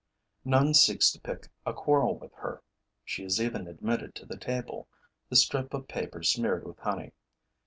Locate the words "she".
3.05-3.23